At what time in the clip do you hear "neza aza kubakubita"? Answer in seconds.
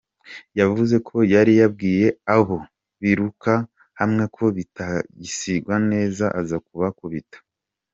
5.91-7.37